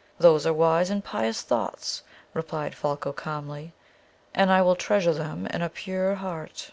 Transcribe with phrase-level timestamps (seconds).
[0.18, 2.02] '""Those are wise and pious thoughts,"
[2.34, 3.74] replied Folko calmly,
[4.34, 6.72] "and I will treasure them in a pure heart."